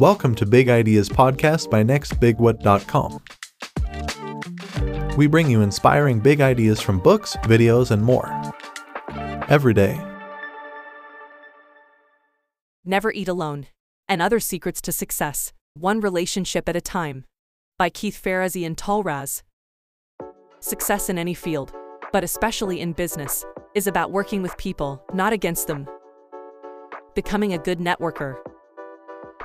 [0.00, 3.20] Welcome to Big Ideas Podcast by NextBigWhat.com.
[5.18, 8.32] We bring you inspiring big ideas from books, videos, and more.
[9.50, 10.00] Every day.
[12.82, 13.66] Never Eat Alone
[14.08, 17.26] and Other Secrets to Success, One Relationship at a Time,
[17.76, 19.42] by Keith Ferrazzi and Tahl Raz.
[20.60, 21.72] Success in any field,
[22.10, 23.44] but especially in business,
[23.74, 25.86] is about working with people, not against them.
[27.14, 28.38] Becoming a good networker.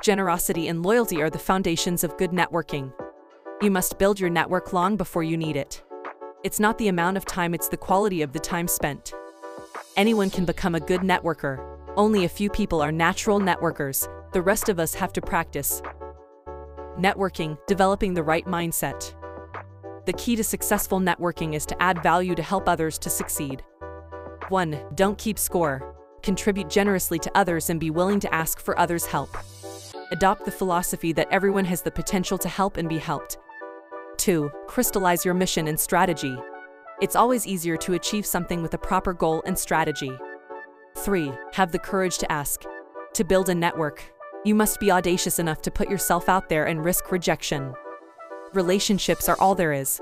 [0.04, 2.94] Generosity and loyalty are the foundations of good networking.
[3.62, 5.84] You must build your network long before you need it.
[6.44, 9.13] It's not the amount of time, it's the quality of the time spent.
[9.98, 11.77] Anyone can become a good networker.
[11.95, 15.81] Only a few people are natural networkers, the rest of us have to practice.
[16.99, 19.16] Networking, developing the right mindset.
[20.05, 23.63] The key to successful networking is to add value to help others to succeed.
[24.49, 24.77] 1.
[24.93, 25.96] Don't keep score.
[26.21, 29.35] Contribute generously to others and be willing to ask for others' help.
[30.15, 33.37] Adopt the philosophy that everyone has the potential to help and be helped.
[34.15, 34.49] 2.
[34.65, 36.37] Crystallize your mission and strategy.
[37.01, 40.17] It's always easier to achieve something with a proper goal and strategy.
[40.99, 41.34] 3.
[41.51, 42.63] Have the courage to ask.
[43.13, 44.09] To build a network,
[44.45, 47.73] you must be audacious enough to put yourself out there and risk rejection.
[48.53, 49.99] Relationships are all there is.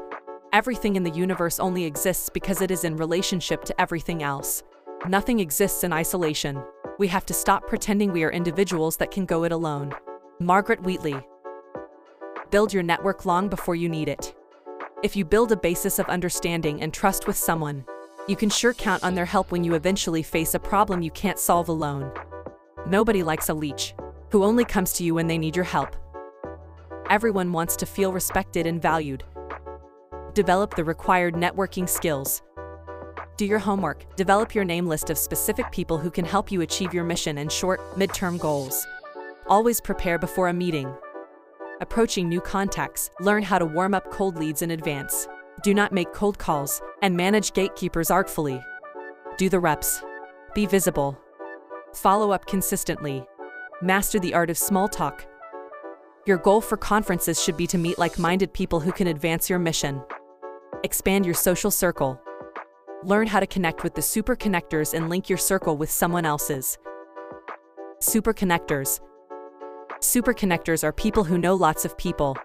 [0.53, 4.61] Everything in the universe only exists because it is in relationship to everything else.
[5.07, 6.63] Nothing exists in isolation.
[6.99, 9.93] We have to stop pretending we are individuals that can go it alone.
[10.39, 11.19] Margaret Wheatley.
[12.51, 14.35] Build your network long before you need it.
[15.01, 17.83] If you build a basis of understanding and trust with someone,
[18.27, 21.39] you can sure count on their help when you eventually face a problem you can't
[21.39, 22.11] solve alone.
[22.85, 23.95] Nobody likes a leech,
[24.29, 25.95] who only comes to you when they need your help.
[27.09, 29.23] Everyone wants to feel respected and valued.
[30.35, 32.43] Develop the required networking skills.
[33.35, 36.93] Do your homework, develop your name list of specific people who can help you achieve
[36.93, 38.85] your mission and short, midterm goals.
[39.47, 40.93] Always prepare before a meeting.
[41.81, 45.27] Approaching new contacts, learn how to warm up cold leads in advance.
[45.63, 48.61] Do not make cold calls, and manage gatekeepers artfully.
[49.37, 50.03] Do the reps.
[50.53, 51.17] Be visible.
[51.93, 53.25] Follow up consistently.
[53.81, 55.25] Master the art of small talk.
[56.27, 59.59] Your goal for conferences should be to meet like minded people who can advance your
[59.59, 60.01] mission.
[60.83, 62.21] Expand your social circle.
[63.05, 66.77] Learn how to connect with the super connectors and link your circle with someone else's.
[67.99, 69.01] Super connectors.
[69.99, 72.37] Super connectors are people who know lots of people.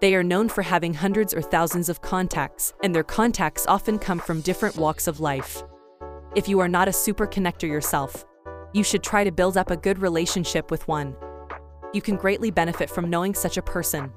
[0.00, 4.18] They are known for having hundreds or thousands of contacts, and their contacts often come
[4.18, 5.62] from different walks of life.
[6.34, 8.24] If you are not a super connector yourself,
[8.72, 11.14] you should try to build up a good relationship with one.
[11.92, 14.12] You can greatly benefit from knowing such a person.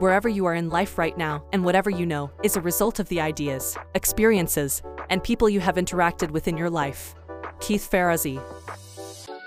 [0.00, 3.08] Wherever you are in life right now, and whatever you know, is a result of
[3.08, 7.14] the ideas, experiences, and people you have interacted with in your life.
[7.60, 8.42] Keith Ferrazzi.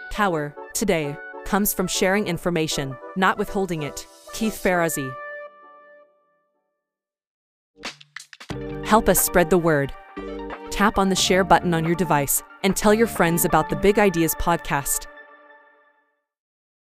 [0.10, 4.08] Power, today, comes from sharing information, not withholding it.
[4.32, 5.14] Keith Ferrazzi.
[8.86, 9.92] Help us spread the word.
[10.72, 14.00] Tap on the share button on your device and tell your friends about the Big
[14.00, 15.08] Ideas podcast.